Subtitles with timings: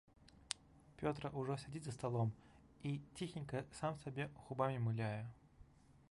[1.01, 2.31] Пётра ўжо сядзіць за сталом
[2.91, 5.19] і ціхенька сам сабе губамі мыляе.